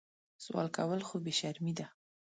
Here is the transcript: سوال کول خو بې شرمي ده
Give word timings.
سوال 0.43 0.67
کول 0.77 1.01
خو 1.07 1.15
بې 1.23 1.33
شرمي 1.39 1.73
ده 1.77 1.87